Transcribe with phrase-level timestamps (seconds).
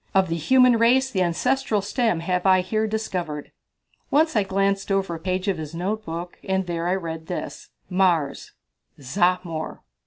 [0.15, 3.51] Of the human race the ancestral stem have I here discovered."
[4.09, 8.53] Once I glanced over a page of his notebook, and there I read this: "Mars
[8.99, 9.81] Zahmor."